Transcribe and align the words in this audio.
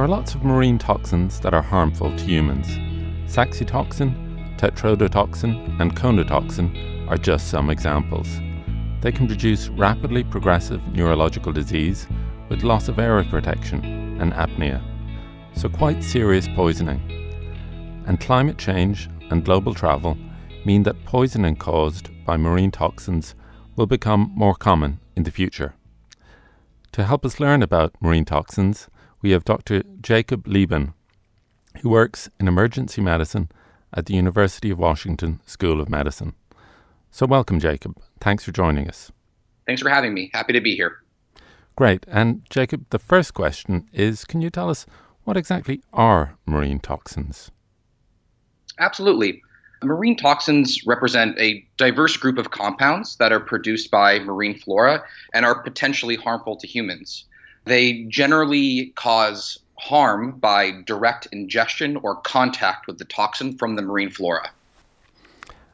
There 0.00 0.06
are 0.06 0.16
lots 0.16 0.34
of 0.34 0.44
marine 0.44 0.78
toxins 0.78 1.40
that 1.40 1.52
are 1.52 1.60
harmful 1.60 2.16
to 2.16 2.24
humans. 2.24 2.68
Saxitoxin, 3.30 4.56
tetrodotoxin, 4.56 5.78
and 5.78 5.94
conotoxin 5.94 7.06
are 7.10 7.18
just 7.18 7.50
some 7.50 7.68
examples. 7.68 8.26
They 9.02 9.12
can 9.12 9.26
produce 9.26 9.68
rapidly 9.68 10.24
progressive 10.24 10.80
neurological 10.94 11.52
disease 11.52 12.06
with 12.48 12.62
loss 12.62 12.88
of 12.88 12.98
airway 12.98 13.28
protection 13.28 13.84
and 14.18 14.32
apnea, 14.32 14.82
so 15.54 15.68
quite 15.68 16.02
serious 16.02 16.48
poisoning. 16.48 17.02
And 18.06 18.18
climate 18.18 18.56
change 18.56 19.10
and 19.30 19.44
global 19.44 19.74
travel 19.74 20.16
mean 20.64 20.82
that 20.84 21.04
poisoning 21.04 21.56
caused 21.56 22.08
by 22.24 22.38
marine 22.38 22.70
toxins 22.70 23.34
will 23.76 23.86
become 23.86 24.32
more 24.34 24.54
common 24.54 24.98
in 25.14 25.24
the 25.24 25.30
future. 25.30 25.74
To 26.92 27.04
help 27.04 27.26
us 27.26 27.38
learn 27.38 27.62
about 27.62 27.94
marine 28.00 28.24
toxins, 28.24 28.88
we 29.22 29.32
have 29.32 29.44
Dr. 29.44 29.82
Jacob 30.00 30.46
Lieben, 30.46 30.94
who 31.82 31.90
works 31.90 32.30
in 32.38 32.48
emergency 32.48 33.00
medicine 33.00 33.50
at 33.92 34.06
the 34.06 34.14
University 34.14 34.70
of 34.70 34.78
Washington 34.78 35.40
School 35.44 35.80
of 35.80 35.88
Medicine. 35.88 36.34
So, 37.10 37.26
welcome, 37.26 37.60
Jacob. 37.60 38.00
Thanks 38.20 38.44
for 38.44 38.52
joining 38.52 38.88
us. 38.88 39.10
Thanks 39.66 39.82
for 39.82 39.88
having 39.88 40.14
me. 40.14 40.30
Happy 40.32 40.52
to 40.52 40.60
be 40.60 40.74
here. 40.74 40.98
Great. 41.76 42.06
And, 42.08 42.42
Jacob, 42.50 42.86
the 42.90 42.98
first 42.98 43.34
question 43.34 43.88
is 43.92 44.24
can 44.24 44.40
you 44.40 44.50
tell 44.50 44.70
us 44.70 44.86
what 45.24 45.36
exactly 45.36 45.82
are 45.92 46.36
marine 46.46 46.80
toxins? 46.80 47.50
Absolutely. 48.78 49.42
Marine 49.82 50.16
toxins 50.16 50.86
represent 50.86 51.38
a 51.38 51.64
diverse 51.76 52.16
group 52.16 52.38
of 52.38 52.50
compounds 52.50 53.16
that 53.16 53.32
are 53.32 53.40
produced 53.40 53.90
by 53.90 54.18
marine 54.18 54.58
flora 54.58 55.02
and 55.32 55.44
are 55.44 55.62
potentially 55.62 56.16
harmful 56.16 56.56
to 56.56 56.66
humans. 56.66 57.24
They 57.64 58.04
generally 58.04 58.92
cause 58.96 59.58
harm 59.78 60.32
by 60.38 60.72
direct 60.86 61.26
ingestion 61.32 61.96
or 61.96 62.16
contact 62.16 62.86
with 62.86 62.98
the 62.98 63.04
toxin 63.04 63.56
from 63.56 63.76
the 63.76 63.82
marine 63.82 64.10
flora. 64.10 64.50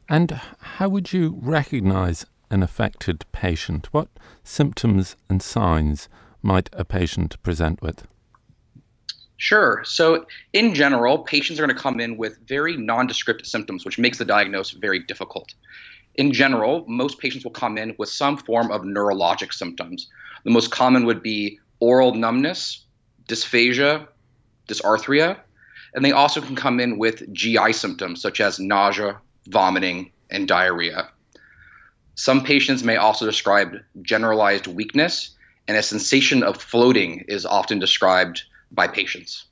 And 0.09 0.39
how 0.59 0.89
would 0.89 1.11
you 1.11 1.37
recognize 1.41 2.25
an 2.49 2.63
affected 2.63 3.25
patient? 3.31 3.87
What 3.91 4.07
symptoms 4.43 5.17
and 5.29 5.41
signs 5.41 6.07
might 6.41 6.69
a 6.71 6.85
patient 6.85 7.41
present 7.43 7.81
with? 7.81 8.07
Sure. 9.37 9.83
So, 9.85 10.25
in 10.53 10.73
general, 10.73 11.19
patients 11.19 11.59
are 11.59 11.65
going 11.65 11.75
to 11.75 11.81
come 11.81 11.99
in 11.99 12.17
with 12.17 12.39
very 12.47 12.75
nondescript 12.75 13.45
symptoms, 13.45 13.85
which 13.85 13.99
makes 13.99 14.17
the 14.17 14.25
diagnosis 14.25 14.77
very 14.79 14.99
difficult. 14.99 15.53
In 16.15 16.33
general, 16.33 16.83
most 16.87 17.19
patients 17.19 17.43
will 17.43 17.51
come 17.51 17.77
in 17.77 17.95
with 17.99 18.09
some 18.09 18.37
form 18.37 18.71
of 18.71 18.81
neurologic 18.81 19.53
symptoms. 19.53 20.09
The 20.43 20.49
most 20.49 20.71
common 20.71 21.05
would 21.05 21.21
be 21.21 21.59
oral 21.79 22.13
numbness, 22.13 22.85
dysphagia, 23.27 24.07
dysarthria, 24.67 25.39
and 25.93 26.03
they 26.03 26.11
also 26.11 26.41
can 26.41 26.55
come 26.55 26.79
in 26.79 26.97
with 26.97 27.31
GI 27.33 27.73
symptoms 27.73 28.21
such 28.21 28.41
as 28.41 28.59
nausea, 28.59 29.19
vomiting, 29.47 30.11
and 30.29 30.47
diarrhea. 30.47 31.09
Some 32.15 32.43
patients 32.43 32.83
may 32.83 32.97
also 32.97 33.25
describe 33.25 33.75
generalized 34.01 34.67
weakness, 34.67 35.35
and 35.67 35.77
a 35.77 35.83
sensation 35.83 36.43
of 36.43 36.57
floating 36.61 37.25
is 37.27 37.45
often 37.45 37.79
described 37.79 38.43
by 38.71 38.87
patients. 38.87 39.45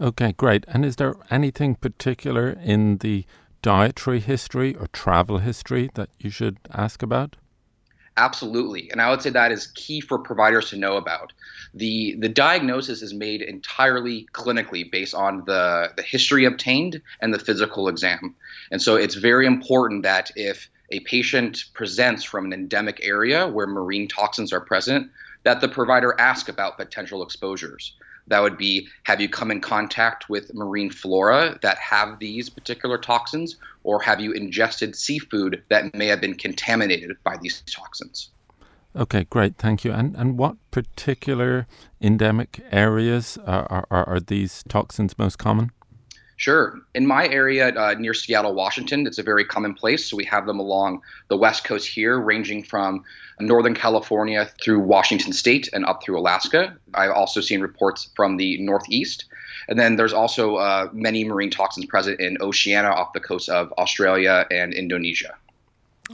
Okay, 0.00 0.32
great. 0.32 0.64
And 0.68 0.84
is 0.84 0.96
there 0.96 1.14
anything 1.30 1.74
particular 1.74 2.50
in 2.50 2.98
the 2.98 3.26
dietary 3.60 4.20
history 4.20 4.74
or 4.74 4.86
travel 4.88 5.38
history 5.38 5.90
that 5.94 6.08
you 6.18 6.30
should 6.30 6.56
ask 6.72 7.02
about? 7.02 7.36
Absolutely. 8.20 8.90
And 8.90 9.00
I 9.00 9.08
would 9.08 9.22
say 9.22 9.30
that 9.30 9.50
is 9.50 9.68
key 9.68 10.02
for 10.02 10.18
providers 10.18 10.68
to 10.70 10.76
know 10.76 10.98
about. 10.98 11.32
The 11.72 12.16
the 12.18 12.28
diagnosis 12.28 13.00
is 13.00 13.14
made 13.14 13.40
entirely 13.40 14.28
clinically 14.34 14.90
based 14.90 15.14
on 15.14 15.44
the, 15.46 15.90
the 15.96 16.02
history 16.02 16.44
obtained 16.44 17.00
and 17.22 17.32
the 17.32 17.38
physical 17.38 17.88
exam. 17.88 18.34
And 18.70 18.82
so 18.82 18.96
it's 18.96 19.14
very 19.14 19.46
important 19.46 20.02
that 20.02 20.30
if 20.36 20.68
a 20.90 21.00
patient 21.00 21.64
presents 21.72 22.22
from 22.22 22.44
an 22.44 22.52
endemic 22.52 23.00
area 23.02 23.48
where 23.48 23.66
marine 23.66 24.06
toxins 24.06 24.52
are 24.52 24.60
present, 24.60 25.10
that 25.44 25.62
the 25.62 25.68
provider 25.68 26.14
ask 26.18 26.50
about 26.50 26.76
potential 26.76 27.22
exposures. 27.22 27.94
That 28.30 28.40
would 28.40 28.56
be 28.56 28.88
have 29.04 29.20
you 29.20 29.28
come 29.28 29.50
in 29.50 29.60
contact 29.60 30.28
with 30.30 30.54
marine 30.54 30.90
flora 30.90 31.58
that 31.62 31.78
have 31.78 32.18
these 32.20 32.48
particular 32.48 32.96
toxins, 32.96 33.56
or 33.82 34.00
have 34.00 34.20
you 34.20 34.32
ingested 34.32 34.96
seafood 34.96 35.62
that 35.68 35.94
may 35.94 36.06
have 36.06 36.20
been 36.20 36.36
contaminated 36.36 37.10
by 37.24 37.36
these 37.42 37.62
toxins? 37.62 38.30
Okay, 38.96 39.24
great, 39.30 39.56
thank 39.56 39.84
you. 39.84 39.92
And 39.92 40.16
and 40.16 40.38
what 40.38 40.56
particular 40.70 41.66
endemic 42.00 42.60
areas 42.70 43.36
are, 43.46 43.86
are, 43.90 44.08
are 44.08 44.20
these 44.20 44.64
toxins 44.68 45.18
most 45.18 45.38
common? 45.38 45.72
Sure. 46.40 46.80
In 46.94 47.06
my 47.06 47.28
area 47.28 47.68
uh, 47.68 47.94
near 47.98 48.14
Seattle, 48.14 48.54
Washington, 48.54 49.06
it's 49.06 49.18
a 49.18 49.22
very 49.22 49.44
common 49.44 49.74
place. 49.74 50.08
So 50.08 50.16
we 50.16 50.24
have 50.24 50.46
them 50.46 50.58
along 50.58 51.02
the 51.28 51.36
West 51.36 51.64
Coast 51.64 51.86
here, 51.86 52.18
ranging 52.18 52.62
from 52.62 53.04
Northern 53.38 53.74
California 53.74 54.48
through 54.64 54.80
Washington 54.80 55.34
State 55.34 55.68
and 55.74 55.84
up 55.84 56.02
through 56.02 56.18
Alaska. 56.18 56.74
I've 56.94 57.10
also 57.10 57.42
seen 57.42 57.60
reports 57.60 58.08
from 58.16 58.38
the 58.38 58.56
Northeast. 58.56 59.26
And 59.68 59.78
then 59.78 59.96
there's 59.96 60.14
also 60.14 60.56
uh, 60.56 60.88
many 60.94 61.24
marine 61.24 61.50
toxins 61.50 61.84
present 61.84 62.20
in 62.20 62.38
Oceania 62.40 62.88
off 62.88 63.12
the 63.12 63.20
coast 63.20 63.50
of 63.50 63.70
Australia 63.72 64.46
and 64.50 64.72
Indonesia. 64.72 65.34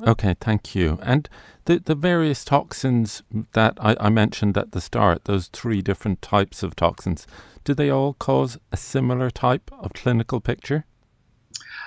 Okay, 0.02 0.34
thank 0.40 0.74
you. 0.74 0.98
And 1.02 1.28
the, 1.64 1.78
the 1.78 1.94
various 1.94 2.44
toxins 2.44 3.22
that 3.52 3.78
I, 3.80 3.96
I 3.98 4.10
mentioned 4.10 4.56
at 4.56 4.72
the 4.72 4.80
start, 4.80 5.24
those 5.24 5.48
three 5.48 5.82
different 5.82 6.22
types 6.22 6.62
of 6.62 6.76
toxins, 6.76 7.26
do 7.64 7.74
they 7.74 7.90
all 7.90 8.14
cause 8.14 8.58
a 8.72 8.76
similar 8.76 9.30
type 9.30 9.70
of 9.80 9.92
clinical 9.92 10.40
picture? 10.40 10.84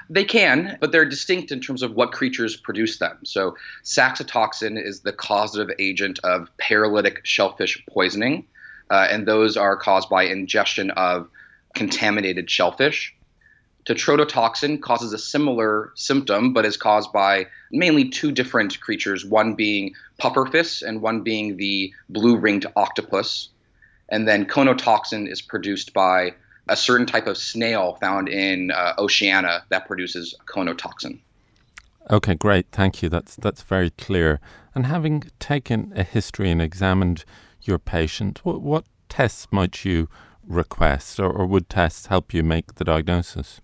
They 0.10 0.24
can, 0.24 0.78
but 0.82 0.92
they're 0.92 1.06
distinct 1.06 1.52
in 1.52 1.62
terms 1.62 1.84
of 1.84 1.94
what 1.94 2.12
creatures 2.12 2.56
produce 2.56 2.98
them. 2.98 3.20
So, 3.24 3.56
saxitoxin 3.84 4.84
is 4.84 5.02
the 5.02 5.14
causative 5.14 5.70
agent 5.78 6.20
of 6.24 6.50
paralytic 6.58 7.22
shellfish 7.24 7.84
poisoning, 7.88 8.48
uh, 8.90 9.08
and 9.10 9.28
those 9.28 9.56
are 9.56 9.78
caused 9.78 10.10
by 10.10 10.24
ingestion 10.24 10.90
of 10.92 11.30
contaminated 11.76 12.50
shellfish. 12.50 13.16
Tetrodotoxin 13.86 14.82
causes 14.82 15.14
a 15.14 15.18
similar 15.18 15.92
symptom, 15.96 16.54
but 16.54 16.66
is 16.66 16.78
caused 16.78 17.12
by 17.12 17.48
mainly 17.72 18.08
two 18.10 18.32
different 18.32 18.80
creatures, 18.82 19.26
one 19.26 19.56
being 19.56 19.94
pufferfish 20.22 20.82
and 20.82 21.02
one 21.02 21.22
being 21.22 21.58
the 21.58 21.94
blue 22.10 22.38
ringed 22.38 22.66
octopus. 22.76 23.50
And 24.10 24.28
then 24.28 24.46
conotoxin 24.46 25.32
is 25.32 25.42
produced 25.42 25.94
by 25.94 26.34
a 26.68 26.76
certain 26.76 27.08
type 27.08 27.26
of 27.26 27.38
snail 27.38 27.98
found 28.00 28.30
in 28.30 28.72
uh, 28.72 28.94
Oceania 29.00 29.64
that 29.70 29.88
produces 29.88 30.36
conotoxin. 30.46 31.20
Okay, 32.12 32.36
great. 32.36 32.68
Thank 32.72 33.02
you. 33.02 33.10
That's 33.10 33.36
that's 33.36 33.62
very 33.62 33.92
clear. 33.92 34.40
And 34.74 34.86
having 34.86 35.24
taken 35.40 35.94
a 35.96 36.04
history 36.04 36.50
and 36.50 36.62
examined 36.62 37.24
your 37.62 37.80
patient, 37.80 38.40
what, 38.44 38.62
what 38.62 38.86
tests 39.10 39.48
might 39.52 39.84
you 39.86 40.10
request, 40.48 41.20
or, 41.20 41.30
or 41.30 41.46
would 41.46 41.70
tests 41.70 42.08
help 42.08 42.34
you 42.34 42.44
make 42.44 42.76
the 42.76 42.84
diagnosis? 42.84 43.62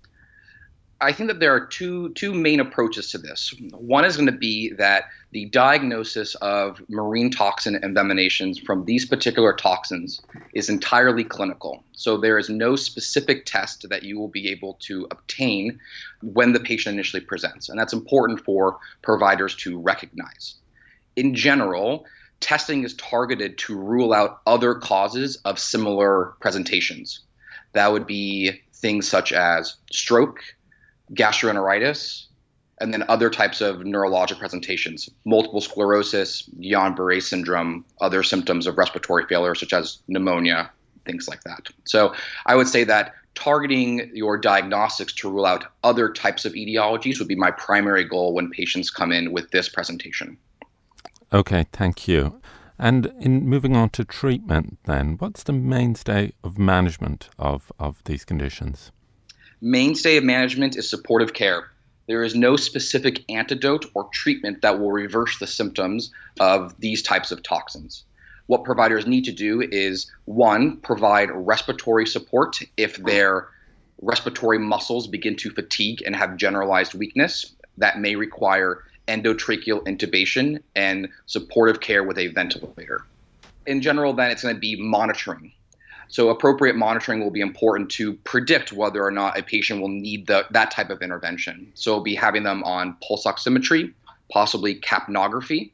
I 1.06 1.12
think 1.12 1.30
that 1.30 1.40
there 1.40 1.54
are 1.54 1.68
two 1.68 2.10
two 2.14 2.34
main 2.34 2.60
approaches 2.60 3.12
to 3.12 3.20
this. 3.20 3.54
One 3.74 4.06
is 4.06 4.18
going 4.18 4.26
to 4.26 4.32
be 4.32 4.72
that 4.74 5.04
the 5.34 5.46
diagnosis 5.46 6.34
of 6.36 6.82
marine 6.90 7.30
toxin 7.30 7.80
envenomations 7.84 8.60
from 8.66 8.86
these 8.86 9.06
particular 9.06 9.54
toxins 9.54 10.20
is 10.54 10.68
entirely 10.68 11.24
clinical. 11.24 11.84
So 11.92 12.18
there 12.18 12.40
is 12.40 12.50
no 12.50 12.76
specific 12.76 13.46
test 13.46 13.88
that 13.88 14.02
you 14.02 14.18
will 14.18 14.30
be 14.30 14.50
able 14.50 14.80
to 14.88 15.08
obtain 15.12 15.80
when 16.24 16.54
the 16.54 16.60
patient 16.60 16.96
initially 16.96 17.22
presents, 17.22 17.70
and 17.70 17.78
that's 17.80 17.94
important 17.94 18.44
for 18.44 18.80
providers 19.04 19.56
to 19.58 19.80
recognize. 19.80 20.56
In 21.16 21.36
general, 21.36 22.06
testing 22.40 22.84
is 22.84 22.96
targeted 22.96 23.60
to 23.60 23.78
rule 23.78 24.12
out 24.12 24.42
other 24.48 24.74
causes 24.74 25.36
of 25.46 25.60
similar 25.60 26.34
presentations. 26.40 27.20
That 27.74 27.92
would 27.92 28.08
be 28.08 28.60
things 28.74 29.08
such 29.08 29.34
as 29.34 29.76
stroke, 29.92 30.40
gastroenteritis, 31.14 32.26
and 32.82 32.94
then 32.94 33.04
other 33.08 33.30
types 33.30 33.62
of 33.62 33.78
neurologic 33.78 34.38
presentations, 34.38 35.10
multiple 35.24 35.62
sclerosis, 35.62 36.50
Guillain-Barré 36.60 37.22
syndrome, 37.22 37.86
other 38.02 38.22
symptoms 38.24 38.68
of 38.68 38.78
respiratory 38.78 39.26
failure 39.28 39.56
such 39.56 39.72
as 39.72 40.00
pneumonia, 40.08 40.70
things 41.06 41.28
like 41.28 41.44
that. 41.44 41.68
So 41.86 42.14
I 42.46 42.56
would 42.56 42.68
say 42.68 42.84
that 42.84 43.14
targeting 43.36 44.10
your 44.14 44.38
diagnostics 44.38 45.14
to 45.14 45.30
rule 45.30 45.46
out 45.46 45.66
other 45.84 46.12
types 46.12 46.46
of 46.46 46.54
etiologies 46.54 47.20
would 47.20 47.28
be 47.28 47.36
my 47.36 47.52
primary 47.52 48.04
goal 48.04 48.34
when 48.34 48.50
patients 48.50 48.90
come 48.90 49.12
in 49.12 49.32
with 49.32 49.52
this 49.52 49.70
presentation. 49.70 50.38
Okay, 51.32 51.66
thank 51.72 52.08
you. 52.08 52.42
And 52.78 53.14
in 53.20 53.46
moving 53.46 53.76
on 53.76 53.90
to 53.92 54.04
treatment, 54.04 54.80
then, 54.86 55.16
what's 55.18 55.44
the 55.44 55.54
mainstay 55.54 56.34
of 56.44 56.58
management 56.58 57.30
of, 57.40 57.72
of 57.80 58.04
these 58.04 58.26
conditions? 58.26 58.92
Mainstay 59.62 60.18
of 60.18 60.24
management 60.24 60.76
is 60.76 60.90
supportive 60.90 61.34
care. 61.34 61.70
There 62.08 62.24
is 62.24 62.36
no 62.36 62.56
specific 62.56 63.24
antidote 63.30 63.86
or 63.96 64.10
treatment 64.14 64.62
that 64.62 64.80
will 64.80 64.92
reverse 64.92 65.40
the 65.40 65.48
symptoms 65.48 66.12
of 66.40 66.80
these 66.80 67.02
types 67.02 67.32
of 67.32 67.42
toxins. 67.42 68.04
what 68.48 68.64
providers 68.64 69.08
need 69.08 69.26
to 69.26 69.32
do 69.32 69.62
is 69.62 70.12
one, 70.26 70.78
provide 70.78 71.30
respiratory 71.32 72.06
support 72.06 72.60
if 72.78 72.98
their 72.98 73.48
respiratory 74.02 74.60
muscles 74.60 75.08
begin 75.08 75.36
to 75.38 75.50
fatigue 75.50 76.04
and 76.06 76.16
have 76.16 76.38
generalized 76.38 76.94
weakness. 76.94 77.54
That 77.78 78.00
may 78.00 78.16
require 78.16 78.84
endotracheal 79.08 79.84
intubation 79.86 80.62
and 80.76 81.10
supportive 81.26 81.80
care 81.80 82.04
with 82.04 82.18
a 82.18 82.28
ventilator. 82.28 83.02
In 83.66 83.82
general, 83.82 84.14
then 84.14 84.32
it's 84.32 84.44
going 84.44 84.56
to 84.56 84.62
be 84.62 84.76
monitoring. 84.80 85.52
So, 86.08 86.30
appropriate 86.30 86.76
monitoring 86.76 87.22
will 87.22 87.32
be 87.32 87.42
important 87.42 87.90
to 87.92 88.14
predict 88.14 88.72
whether 88.72 89.04
or 89.04 89.12
not 89.12 89.38
a 89.38 89.44
patient 89.44 89.82
will 89.82 89.90
need 89.90 90.28
the, 90.28 90.46
that 90.52 90.72
type 90.72 90.90
of 90.90 91.02
intervention. 91.02 91.72
So, 91.74 91.94
we'll 91.94 92.04
be 92.04 92.16
having 92.16 92.44
them 92.44 92.64
on 92.64 92.98
pulse 93.06 93.26
oximetry, 93.26 93.94
possibly 94.32 94.80
capnography, 94.80 95.72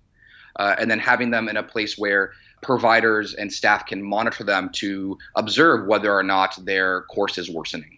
uh, 0.58 0.76
and 0.80 0.90
then 0.90 1.00
having 1.00 1.32
them 1.32 1.50
in 1.50 1.58
a 1.58 1.64
place 1.64 1.98
where 1.98 2.32
providers 2.62 3.34
and 3.34 3.52
staff 3.52 3.86
can 3.86 4.04
monitor 4.04 4.44
them 4.44 4.70
to 4.74 5.18
observe 5.36 5.88
whether 5.88 6.14
or 6.14 6.24
not 6.24 6.58
their 6.66 7.02
course 7.04 7.38
is 7.38 7.50
worsening. 7.50 7.98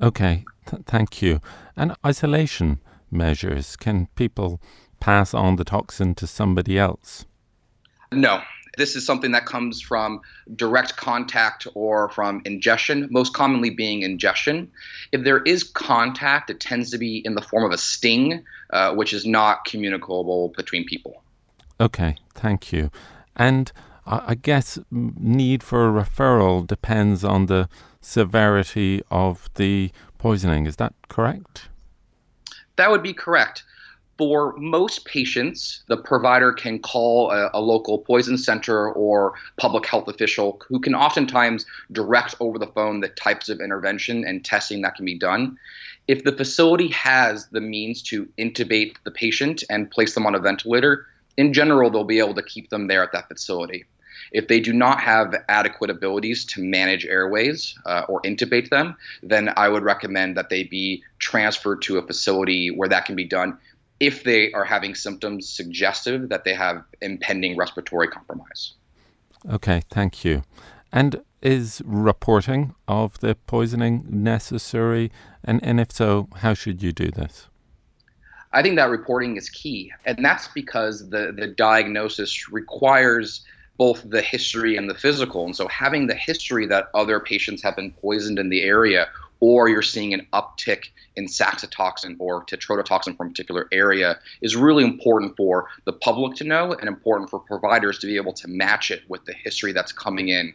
Okay, 0.00 0.44
Th- 0.66 0.82
thank 0.86 1.20
you. 1.22 1.40
And 1.76 1.94
isolation 2.06 2.80
measures 3.10 3.76
can 3.76 4.08
people 4.14 4.60
pass 5.00 5.34
on 5.34 5.56
the 5.56 5.64
toxin 5.64 6.14
to 6.16 6.26
somebody 6.26 6.78
else? 6.78 7.24
No. 8.12 8.40
This 8.78 8.96
is 8.96 9.04
something 9.04 9.32
that 9.32 9.44
comes 9.44 9.82
from 9.82 10.20
direct 10.54 10.96
contact 10.96 11.66
or 11.74 12.08
from 12.10 12.40
ingestion, 12.44 13.08
most 13.10 13.34
commonly 13.34 13.70
being 13.70 14.02
ingestion. 14.02 14.70
If 15.12 15.24
there 15.24 15.42
is 15.42 15.64
contact, 15.64 16.48
it 16.48 16.60
tends 16.60 16.90
to 16.92 16.98
be 16.98 17.18
in 17.18 17.34
the 17.34 17.42
form 17.42 17.64
of 17.64 17.72
a 17.72 17.78
sting, 17.78 18.44
uh, 18.72 18.94
which 18.94 19.12
is 19.12 19.26
not 19.26 19.64
communicable 19.64 20.52
between 20.56 20.86
people. 20.86 21.22
Okay, 21.80 22.16
thank 22.34 22.72
you. 22.72 22.90
And 23.36 23.70
I 24.06 24.36
guess 24.36 24.78
need 24.90 25.62
for 25.62 25.88
a 25.88 26.04
referral 26.04 26.66
depends 26.66 27.24
on 27.24 27.46
the 27.46 27.68
severity 28.00 29.02
of 29.10 29.50
the 29.56 29.90
poisoning. 30.16 30.66
Is 30.66 30.76
that 30.76 30.94
correct? 31.08 31.68
That 32.76 32.90
would 32.90 33.02
be 33.02 33.12
correct. 33.12 33.64
For 34.18 34.52
most 34.56 35.04
patients, 35.04 35.84
the 35.86 35.96
provider 35.96 36.52
can 36.52 36.80
call 36.80 37.30
a, 37.30 37.50
a, 37.54 37.60
local 37.60 37.98
poison 37.98 38.36
center 38.36 38.90
or 38.92 39.34
public 39.58 39.86
health 39.86 40.08
official 40.08 40.60
who 40.68 40.80
can 40.80 40.92
oftentimes 40.92 41.64
direct 41.92 42.34
over 42.40 42.58
the 42.58 42.66
phone 42.66 42.98
the 42.98 43.10
types 43.10 43.48
of 43.48 43.60
intervention 43.60 44.24
and 44.24 44.44
testing 44.44 44.82
that 44.82 44.96
can 44.96 45.04
be 45.04 45.16
done. 45.16 45.56
If 46.08 46.24
the 46.24 46.32
facility 46.32 46.88
has 46.88 47.46
the 47.48 47.60
means 47.60 48.02
to 48.04 48.28
intubate 48.38 48.96
the 49.04 49.12
patient 49.12 49.62
and 49.70 49.88
place 49.88 50.14
them 50.14 50.26
on 50.26 50.34
a 50.34 50.40
ventilator, 50.40 51.06
in 51.36 51.52
general, 51.52 51.88
they'll 51.88 52.02
be 52.02 52.18
able 52.18 52.34
to 52.34 52.42
keep 52.42 52.70
them 52.70 52.88
there 52.88 53.04
at 53.04 53.12
that 53.12 53.28
facility. 53.28 53.84
If 54.32 54.48
they 54.48 54.58
do 54.58 54.72
not 54.72 55.00
have 55.00 55.32
adequate 55.48 55.90
abilities 55.90 56.44
to 56.46 56.62
manage 56.62 57.06
airways 57.06 57.78
uh, 57.86 58.02
or 58.08 58.20
intubate 58.22 58.68
them, 58.68 58.96
then 59.22 59.52
I 59.56 59.68
would 59.68 59.84
recommend 59.84 60.36
that 60.36 60.50
they 60.50 60.64
be 60.64 61.04
transferred 61.20 61.82
to 61.82 61.98
a 61.98 62.06
facility 62.06 62.72
where 62.72 62.88
that 62.88 63.04
can 63.04 63.14
be 63.14 63.24
done 63.24 63.58
if 64.00 64.24
they 64.24 64.52
are 64.52 64.64
having 64.64 64.94
symptoms 64.94 65.48
suggestive 65.48 66.28
that 66.28 66.44
they 66.44 66.54
have 66.54 66.84
impending 67.00 67.56
respiratory 67.56 68.08
compromise. 68.08 68.74
Okay, 69.50 69.82
thank 69.90 70.24
you. 70.24 70.42
And 70.92 71.22
is 71.42 71.82
reporting 71.84 72.74
of 72.86 73.18
the 73.20 73.34
poisoning 73.34 74.04
necessary? 74.08 75.12
And, 75.44 75.62
and 75.62 75.80
if 75.80 75.92
so, 75.92 76.28
how 76.36 76.54
should 76.54 76.82
you 76.82 76.92
do 76.92 77.10
this? 77.10 77.48
I 78.52 78.62
think 78.62 78.76
that 78.76 78.90
reporting 78.90 79.36
is 79.36 79.50
key. 79.50 79.92
And 80.06 80.24
that's 80.24 80.48
because 80.48 81.10
the, 81.10 81.32
the 81.36 81.48
diagnosis 81.48 82.50
requires 82.50 83.44
both 83.76 84.02
the 84.08 84.22
history 84.22 84.76
and 84.76 84.90
the 84.90 84.94
physical. 84.94 85.44
And 85.44 85.54
so 85.54 85.68
having 85.68 86.06
the 86.06 86.14
history 86.14 86.66
that 86.66 86.88
other 86.94 87.20
patients 87.20 87.62
have 87.62 87.76
been 87.76 87.92
poisoned 87.92 88.38
in 88.38 88.48
the 88.48 88.62
area, 88.62 89.08
or 89.40 89.68
you're 89.68 89.82
seeing 89.82 90.14
an 90.14 90.26
uptick 90.32 90.84
in 91.16 91.26
saxitoxin 91.26 92.16
or 92.18 92.44
tetrodotoxin 92.44 93.16
from 93.16 93.28
a 93.28 93.30
particular 93.30 93.68
area, 93.72 94.18
is 94.40 94.56
really 94.56 94.84
important 94.84 95.36
for 95.36 95.68
the 95.84 95.92
public 95.92 96.36
to 96.36 96.44
know 96.44 96.72
and 96.72 96.88
important 96.88 97.30
for 97.30 97.38
providers 97.38 97.98
to 97.98 98.06
be 98.06 98.16
able 98.16 98.32
to 98.32 98.48
match 98.48 98.90
it 98.90 99.02
with 99.08 99.24
the 99.24 99.32
history 99.32 99.72
that's 99.72 99.92
coming 99.92 100.28
in 100.28 100.52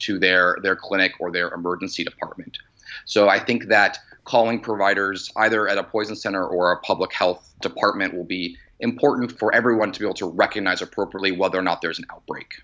to 0.00 0.18
their, 0.18 0.58
their 0.62 0.76
clinic 0.76 1.12
or 1.20 1.30
their 1.30 1.52
emergency 1.52 2.02
department. 2.04 2.58
So 3.04 3.28
I 3.28 3.38
think 3.38 3.66
that 3.68 3.98
calling 4.24 4.60
providers 4.60 5.30
either 5.36 5.68
at 5.68 5.78
a 5.78 5.84
poison 5.84 6.16
center 6.16 6.46
or 6.46 6.72
a 6.72 6.80
public 6.80 7.12
health 7.12 7.54
department 7.60 8.14
will 8.14 8.24
be 8.24 8.56
important 8.80 9.38
for 9.38 9.54
everyone 9.54 9.92
to 9.92 10.00
be 10.00 10.06
able 10.06 10.14
to 10.14 10.26
recognize 10.26 10.82
appropriately 10.82 11.32
whether 11.32 11.58
or 11.58 11.62
not 11.62 11.80
there's 11.82 11.98
an 11.98 12.06
outbreak. 12.10 12.54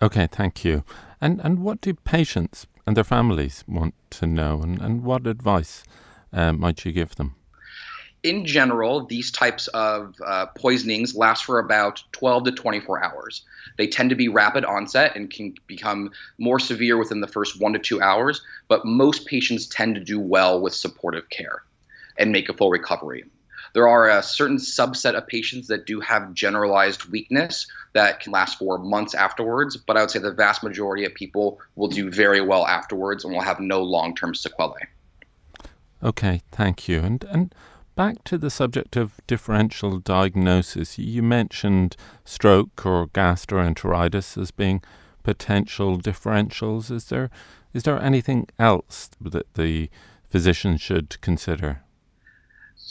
Okay, 0.00 0.26
thank 0.30 0.64
you. 0.64 0.84
And 1.20 1.40
and 1.40 1.60
what 1.60 1.80
do 1.80 1.94
patients 1.94 2.66
and 2.86 2.96
their 2.96 3.04
families 3.04 3.64
want 3.66 3.94
to 4.10 4.26
know, 4.26 4.60
and, 4.62 4.80
and 4.80 5.02
what 5.04 5.26
advice 5.26 5.84
uh, 6.32 6.52
might 6.52 6.84
you 6.84 6.92
give 6.92 7.14
them? 7.16 7.34
In 8.22 8.46
general, 8.46 9.04
these 9.04 9.30
types 9.30 9.68
of 9.68 10.14
uh, 10.24 10.46
poisonings 10.56 11.14
last 11.14 11.44
for 11.44 11.58
about 11.58 12.02
12 12.12 12.44
to 12.44 12.52
24 12.52 13.04
hours. 13.04 13.42
They 13.76 13.86
tend 13.86 14.10
to 14.10 14.16
be 14.16 14.28
rapid 14.28 14.64
onset 14.64 15.14
and 15.14 15.30
can 15.30 15.54
become 15.66 16.10
more 16.38 16.58
severe 16.58 16.96
within 16.96 17.20
the 17.20 17.28
first 17.28 17.60
one 17.60 17.74
to 17.74 17.78
two 17.78 18.00
hours, 18.00 18.40
but 18.68 18.86
most 18.86 19.26
patients 19.26 19.66
tend 19.66 19.94
to 19.96 20.00
do 20.00 20.18
well 20.18 20.60
with 20.60 20.74
supportive 20.74 21.28
care 21.28 21.62
and 22.16 22.32
make 22.32 22.48
a 22.48 22.54
full 22.54 22.70
recovery. 22.70 23.24
There 23.74 23.88
are 23.88 24.08
a 24.08 24.22
certain 24.22 24.56
subset 24.56 25.14
of 25.14 25.26
patients 25.26 25.66
that 25.68 25.84
do 25.84 26.00
have 26.00 26.32
generalized 26.32 27.06
weakness 27.06 27.66
that 27.92 28.20
can 28.20 28.32
last 28.32 28.58
for 28.58 28.78
months 28.78 29.14
afterwards, 29.14 29.76
but 29.76 29.96
I 29.96 30.00
would 30.00 30.10
say 30.10 30.20
the 30.20 30.32
vast 30.32 30.62
majority 30.62 31.04
of 31.04 31.14
people 31.14 31.60
will 31.74 31.88
do 31.88 32.10
very 32.10 32.40
well 32.40 32.66
afterwards 32.66 33.24
and 33.24 33.34
will 33.34 33.42
have 33.42 33.58
no 33.58 33.82
long 33.82 34.14
term 34.14 34.34
sequelae. 34.34 34.86
Okay, 36.02 36.42
thank 36.52 36.88
you. 36.88 37.00
And 37.00 37.24
and 37.24 37.54
back 37.96 38.22
to 38.24 38.38
the 38.38 38.50
subject 38.50 38.96
of 38.96 39.20
differential 39.26 39.98
diagnosis, 39.98 40.98
you 40.98 41.22
mentioned 41.22 41.96
stroke 42.24 42.86
or 42.86 43.08
gastroenteritis 43.08 44.40
as 44.40 44.50
being 44.52 44.82
potential 45.24 45.98
differentials. 45.98 46.92
Is 46.92 47.06
there 47.06 47.28
is 47.72 47.82
there 47.82 48.00
anything 48.00 48.46
else 48.56 49.10
that 49.20 49.54
the 49.54 49.90
physician 50.22 50.76
should 50.76 51.20
consider? 51.20 51.83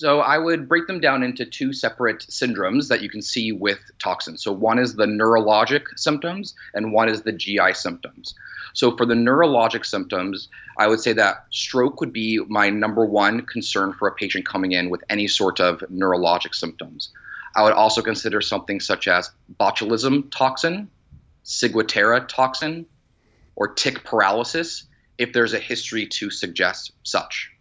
So 0.04 0.20
I 0.20 0.38
would 0.38 0.68
break 0.68 0.88
them 0.88 1.00
down 1.00 1.24
into 1.24 1.46
two 1.46 1.72
separate 1.72 2.28
syndromes 2.30 2.90
that 2.90 3.02
you 3.02 3.10
can 3.10 3.22
see 3.22 3.54
with 3.54 3.80
toxins. 4.00 4.44
So 4.44 4.52
one 4.52 4.78
is 4.78 4.96
the 4.96 5.06
neurologic 5.06 5.98
symptoms 5.98 6.56
and 6.74 6.92
one 6.92 7.08
is 7.08 7.22
the 7.22 7.32
GI 7.32 7.72
symptoms. 7.72 8.36
So 8.74 8.98
for 8.98 9.06
the 9.06 9.14
neurologic 9.14 9.86
symptoms, 9.86 10.50
I 10.78 10.88
would 10.88 11.00
say 11.00 11.14
that 11.14 11.46
stroke 11.52 12.02
would 12.02 12.12
be 12.12 12.42
my 12.50 12.70
number 12.70 13.06
one 13.06 13.46
concern 13.46 13.94
for 13.94 14.10
a 14.10 14.14
patient 14.14 14.46
coming 14.46 14.74
in 14.74 14.90
with 14.90 15.02
any 15.08 15.30
sort 15.30 15.62
of 15.62 15.80
neurologic 15.90 16.54
symptoms. 16.54 17.08
I 17.56 17.64
would 17.64 17.72
also 17.72 18.02
consider 18.02 18.42
something 18.42 18.82
such 18.82 19.08
as 19.08 19.32
botulism 19.58 20.30
toxin, 20.32 20.90
ciguatera 21.46 22.28
toxin, 22.28 22.88
or 23.56 23.70
tick 23.70 24.04
paralysis 24.04 24.84
if 25.18 25.32
there's 25.32 25.54
a 25.54 25.60
history 25.60 26.08
to 26.08 26.30
suggest 26.30 26.92
such. 27.04 27.53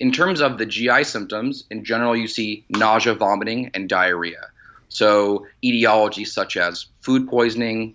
In 0.00 0.10
terms 0.10 0.40
of 0.40 0.58
the 0.58 0.66
GI 0.66 1.04
symptoms, 1.04 1.64
in 1.70 1.84
general, 1.84 2.16
you 2.16 2.26
see 2.26 2.64
nausea, 2.70 3.14
vomiting, 3.14 3.70
and 3.74 3.88
diarrhea. 3.88 4.48
So, 4.88 5.46
etiologies 5.62 6.28
such 6.28 6.56
as 6.56 6.86
food 7.00 7.28
poisoning, 7.28 7.94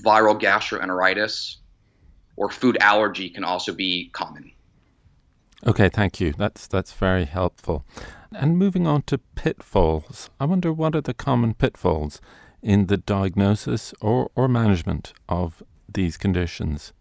viral 0.00 0.40
gastroenteritis, 0.40 1.56
or 2.36 2.50
food 2.50 2.78
allergy 2.80 3.28
can 3.28 3.44
also 3.44 3.72
be 3.72 4.08
common. 4.12 4.50
Okay, 5.66 5.88
thank 5.88 6.18
you. 6.18 6.32
That's 6.32 6.66
that's 6.66 6.92
very 6.92 7.26
helpful. 7.26 7.84
And 8.32 8.58
moving 8.58 8.86
on 8.86 9.02
to 9.02 9.18
pitfalls, 9.18 10.30
I 10.40 10.46
wonder 10.46 10.72
what 10.72 10.96
are 10.96 11.00
the 11.00 11.14
common 11.14 11.54
pitfalls 11.54 12.20
in 12.62 12.86
the 12.86 12.96
diagnosis 12.96 13.94
or, 14.00 14.30
or 14.34 14.48
management 14.48 15.12
of 15.28 15.62
these 15.92 16.16
conditions? 16.16 16.92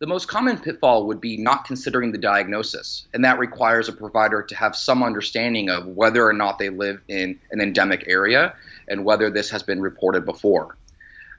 The 0.00 0.06
most 0.06 0.28
common 0.28 0.58
pitfall 0.58 1.08
would 1.08 1.20
be 1.20 1.36
not 1.36 1.64
considering 1.64 2.12
the 2.12 2.18
diagnosis, 2.18 3.08
and 3.12 3.24
that 3.24 3.40
requires 3.40 3.88
a 3.88 3.92
provider 3.92 4.42
to 4.42 4.54
have 4.54 4.76
some 4.76 5.02
understanding 5.02 5.70
of 5.70 5.86
whether 5.88 6.24
or 6.24 6.32
not 6.32 6.60
they 6.60 6.68
live 6.68 7.00
in 7.08 7.40
an 7.50 7.60
endemic 7.60 8.04
area 8.06 8.54
and 8.86 9.04
whether 9.04 9.28
this 9.28 9.50
has 9.50 9.64
been 9.64 9.80
reported 9.80 10.24
before. 10.24 10.76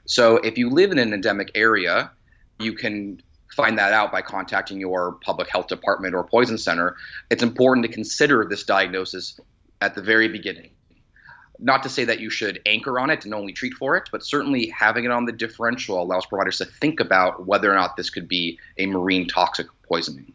So, 0.04 0.36
if 0.36 0.58
you 0.58 0.68
live 0.68 0.92
in 0.92 0.98
an 0.98 1.14
endemic 1.14 1.52
area, 1.54 2.10
you 2.58 2.74
can 2.74 3.22
find 3.56 3.78
that 3.78 3.94
out 3.94 4.12
by 4.12 4.20
contacting 4.20 4.78
your 4.78 5.12
public 5.12 5.48
health 5.48 5.68
department 5.68 6.14
or 6.14 6.22
poison 6.22 6.58
center. 6.58 6.96
It's 7.30 7.42
important 7.42 7.86
to 7.86 7.92
consider 7.92 8.44
this 8.44 8.64
diagnosis 8.64 9.40
at 9.80 9.94
the 9.94 10.02
very 10.02 10.28
beginning 10.28 10.72
not 11.60 11.82
to 11.82 11.88
say 11.88 12.04
that 12.04 12.20
you 12.20 12.30
should 12.30 12.60
anchor 12.66 12.98
on 12.98 13.10
it 13.10 13.24
and 13.24 13.34
only 13.34 13.52
treat 13.52 13.74
for 13.74 13.96
it, 13.96 14.08
but 14.10 14.24
certainly 14.24 14.68
having 14.68 15.04
it 15.04 15.10
on 15.10 15.26
the 15.26 15.32
differential 15.32 16.00
allows 16.00 16.26
providers 16.26 16.58
to 16.58 16.64
think 16.64 17.00
about 17.00 17.46
whether 17.46 17.70
or 17.70 17.74
not 17.74 17.96
this 17.96 18.10
could 18.10 18.28
be 18.28 18.58
a 18.78 18.86
marine 18.86 19.26
toxic 19.26 19.66
poisoning. 19.86 20.32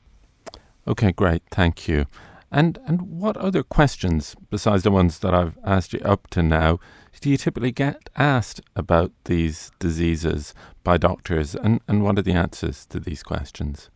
Okay, 0.88 1.12
great. 1.12 1.42
Thank 1.52 1.88
you. 1.88 2.06
And 2.52 2.78
and 2.86 3.02
what 3.02 3.36
other 3.38 3.64
questions 3.64 4.36
besides 4.50 4.84
the 4.84 4.92
ones 4.92 5.20
that 5.20 5.34
I've 5.34 5.58
asked 5.66 5.94
you 5.94 6.00
up 6.02 6.28
to 6.30 6.44
now 6.44 6.80
do 7.22 7.30
you 7.30 7.38
typically 7.38 7.72
get 7.72 8.10
asked 8.16 8.62
about 8.76 9.12
these 9.26 9.72
diseases 9.80 10.54
by 10.84 10.98
doctors 10.98 11.56
and, 11.56 11.82
and 11.88 12.04
what 12.04 12.20
are 12.20 12.22
the 12.22 12.34
answers 12.34 12.86
to 12.88 13.00
these 13.00 13.24
questions? 13.24 13.90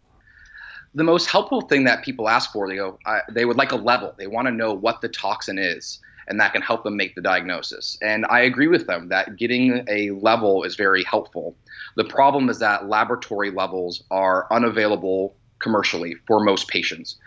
The 0.96 1.04
most 1.04 1.30
helpful 1.30 1.62
thing 1.62 1.84
that 1.84 2.04
people 2.04 2.28
ask 2.28 2.52
for, 2.52 2.68
they 2.68 2.78
go, 2.78 2.98
I, 3.06 3.22
they 3.30 3.46
would 3.46 3.58
like 3.58 3.72
a 3.72 3.76
level. 3.76 4.16
They 4.18 4.26
want 4.26 4.48
to 4.48 4.52
know 4.52 4.74
what 4.74 5.02
the 5.02 5.10
toxin 5.10 5.60
is, 5.60 6.00
and 6.30 6.40
that 6.40 6.54
can 6.54 6.62
help 6.62 6.84
them 6.84 6.96
make 6.96 7.16
the 7.16 7.22
diagnosis. 7.22 7.98
And 8.02 8.26
I 8.30 8.42
agree 8.42 8.68
with 8.68 8.88
them 8.88 9.10
that 9.10 9.36
getting 9.36 9.84
a 9.90 10.12
level 10.12 10.64
is 10.64 10.76
very 10.76 11.04
helpful. 11.04 11.56
The 11.96 12.06
problem 12.06 12.50
is 12.50 12.60
that 12.60 12.88
laboratory 12.88 13.52
levels 13.52 14.04
are 14.12 14.48
unavailable 14.52 15.36
commercially 15.58 16.16
for 16.28 16.40
most 16.40 16.68
patients. 16.68 17.18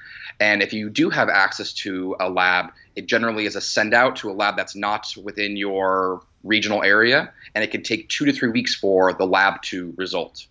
And 0.41 0.63
if 0.63 0.73
you 0.73 0.89
do 0.89 1.11
have 1.11 1.29
access 1.29 1.73
to 1.75 2.17
a 2.19 2.31
lab, 2.31 2.73
it 2.97 3.07
generally 3.07 3.45
is 3.45 3.57
a 3.57 3.61
send 3.61 3.93
out 3.93 4.17
to 4.17 4.31
a 4.31 4.33
lab 4.33 4.57
that's 4.57 4.77
not 4.77 5.13
within 5.23 5.57
your 5.57 6.23
regional 6.43 6.83
area, 6.83 7.33
and 7.55 7.63
it 7.63 7.71
can 7.71 7.83
take 7.83 8.09
two 8.09 8.25
to 8.25 8.33
three 8.33 8.51
weeks 8.51 8.75
for 8.75 9.13
the 9.13 9.27
lab 9.27 9.63
to 9.63 9.95
result. 9.97 10.47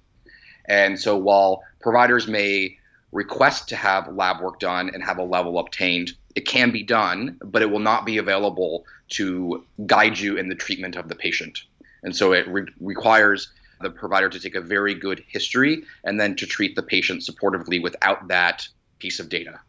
And 0.66 1.00
so 1.00 1.18
while 1.18 1.64
providers 1.82 2.28
may 2.28 2.78
request 3.12 3.70
to 3.70 3.76
have 3.76 4.08
lab 4.14 4.42
work 4.42 4.60
done 4.60 4.90
and 4.94 5.04
have 5.04 5.18
a 5.18 5.24
level 5.24 5.60
obtained, 5.60 6.12
it 6.36 6.48
can 6.48 6.72
be 6.72 6.84
done, 6.84 7.38
but 7.44 7.62
it 7.62 7.70
will 7.70 7.80
not 7.80 8.06
be 8.06 8.18
available 8.18 8.86
to 9.10 9.64
guide 9.86 10.18
you 10.18 10.38
in 10.38 10.48
the 10.48 10.56
treatment 10.56 10.96
of 10.96 11.10
the 11.10 11.16
patient. 11.16 11.64
And 12.04 12.16
so 12.16 12.34
it 12.34 12.48
re- 12.48 12.68
requires 12.80 13.50
the 13.82 13.90
provider 13.90 14.30
to 14.30 14.40
take 14.40 14.56
a 14.56 14.62
very 14.62 14.94
good 14.94 15.24
history 15.28 15.84
and 16.04 16.20
then 16.20 16.36
to 16.36 16.46
treat 16.46 16.76
the 16.76 16.84
patient 16.84 17.22
supportively 17.22 17.82
without 17.82 18.28
that 18.28 18.68
piece 19.00 19.20
of 19.20 19.30
data. 19.30 19.60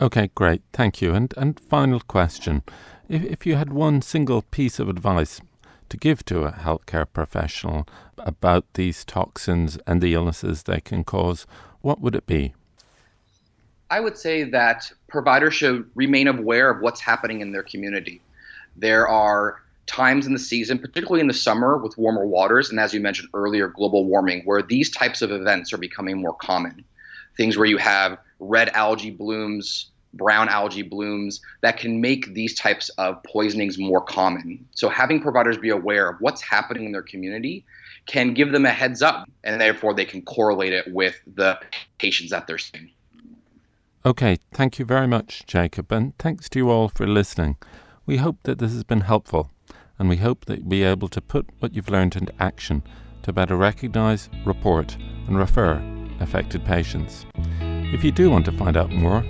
Okay, 0.00 0.30
great. 0.34 0.62
Thank 0.72 1.00
you. 1.00 1.14
And 1.14 1.32
and 1.36 1.58
final 1.58 2.00
question. 2.00 2.62
If 3.08 3.24
if 3.24 3.46
you 3.46 3.56
had 3.56 3.72
one 3.72 4.02
single 4.02 4.42
piece 4.42 4.78
of 4.78 4.88
advice 4.88 5.40
to 5.88 5.96
give 5.96 6.24
to 6.26 6.44
a 6.44 6.52
healthcare 6.52 7.06
professional 7.10 7.86
about 8.18 8.64
these 8.74 9.04
toxins 9.04 9.78
and 9.86 10.02
the 10.02 10.14
illnesses 10.14 10.64
they 10.64 10.80
can 10.80 11.04
cause, 11.04 11.46
what 11.86 12.00
would 12.00 12.16
it 12.16 12.26
be? 12.26 12.52
I 13.90 14.00
would 14.00 14.18
say 14.18 14.42
that 14.42 14.90
providers 15.06 15.54
should 15.54 15.88
remain 15.94 16.26
aware 16.26 16.68
of 16.68 16.82
what's 16.82 17.00
happening 17.00 17.42
in 17.42 17.52
their 17.52 17.62
community. 17.62 18.20
There 18.74 19.06
are 19.06 19.62
times 19.86 20.26
in 20.26 20.32
the 20.32 20.38
season, 20.40 20.80
particularly 20.80 21.20
in 21.20 21.28
the 21.28 21.32
summer 21.32 21.78
with 21.78 21.96
warmer 21.96 22.26
waters, 22.26 22.70
and 22.70 22.80
as 22.80 22.92
you 22.92 22.98
mentioned 22.98 23.28
earlier, 23.34 23.68
global 23.68 24.04
warming, 24.04 24.42
where 24.44 24.62
these 24.62 24.90
types 24.90 25.22
of 25.22 25.30
events 25.30 25.72
are 25.72 25.78
becoming 25.78 26.20
more 26.20 26.34
common. 26.34 26.84
Things 27.36 27.56
where 27.56 27.68
you 27.68 27.78
have 27.78 28.18
red 28.40 28.68
algae 28.70 29.12
blooms, 29.12 29.92
brown 30.16 30.48
algae 30.48 30.82
blooms 30.82 31.40
that 31.60 31.76
can 31.76 32.00
make 32.00 32.34
these 32.34 32.54
types 32.54 32.88
of 32.98 33.22
poisonings 33.22 33.78
more 33.78 34.00
common. 34.00 34.66
So 34.72 34.88
having 34.88 35.20
providers 35.20 35.58
be 35.58 35.70
aware 35.70 36.08
of 36.08 36.16
what's 36.20 36.42
happening 36.42 36.84
in 36.86 36.92
their 36.92 37.02
community 37.02 37.64
can 38.06 38.34
give 38.34 38.52
them 38.52 38.64
a 38.64 38.70
heads 38.70 39.02
up 39.02 39.28
and 39.44 39.60
therefore 39.60 39.94
they 39.94 40.04
can 40.04 40.22
correlate 40.22 40.72
it 40.72 40.92
with 40.92 41.20
the 41.26 41.58
patients 41.98 42.30
that 42.30 42.46
they're 42.46 42.58
seeing. 42.58 42.90
Okay, 44.04 44.38
thank 44.52 44.78
you 44.78 44.84
very 44.84 45.08
much, 45.08 45.44
Jacob, 45.46 45.90
and 45.90 46.16
thanks 46.18 46.48
to 46.50 46.60
you 46.60 46.70
all 46.70 46.88
for 46.88 47.08
listening. 47.08 47.56
We 48.06 48.18
hope 48.18 48.38
that 48.44 48.60
this 48.60 48.72
has 48.72 48.84
been 48.84 49.00
helpful, 49.00 49.50
and 49.98 50.08
we 50.08 50.18
hope 50.18 50.44
that 50.44 50.58
you'll 50.60 50.68
be 50.68 50.84
able 50.84 51.08
to 51.08 51.20
put 51.20 51.48
what 51.58 51.74
you've 51.74 51.90
learned 51.90 52.14
into 52.14 52.32
action 52.40 52.84
to 53.22 53.32
better 53.32 53.56
recognize, 53.56 54.28
report, 54.44 54.96
and 55.26 55.36
refer 55.36 55.82
affected 56.20 56.64
patients. 56.64 57.26
If 57.34 58.04
you 58.04 58.12
do 58.12 58.30
want 58.30 58.44
to 58.44 58.52
find 58.52 58.76
out 58.76 58.90
more, 58.90 59.24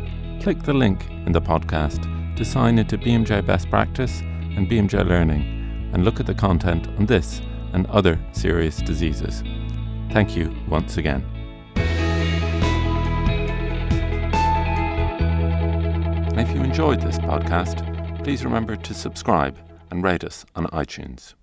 click 0.47 0.63
the 0.63 0.73
link 0.73 1.11
in 1.11 1.33
the 1.33 1.41
podcast 1.41 2.07
to 2.37 2.45
sign 2.45 2.79
into 2.79 2.97
BMJ 2.97 3.45
Best 3.45 3.69
Practice 3.69 4.21
and 4.21 4.69
BMJ 4.71 5.05
Learning 5.05 5.91
and 5.93 6.05
look 6.05 6.21
at 6.21 6.27
the 6.27 6.35
content 6.35 6.87
on 7.01 7.07
this 7.07 7.43
and 7.73 7.85
other 7.89 8.17
serious 8.31 8.77
diseases. 8.77 9.43
Thank 10.13 10.37
you 10.37 10.55
once 10.69 10.99
again. 10.99 11.25
if 16.39 16.55
you 16.55 16.63
enjoyed 16.63 17.01
this 17.01 17.19
podcast, 17.19 18.23
please 18.23 18.45
remember 18.45 18.77
to 18.77 18.95
subscribe 18.95 19.59
and 19.91 20.05
rate 20.05 20.23
us 20.23 20.47
on 20.55 20.67
iTunes. 20.67 21.35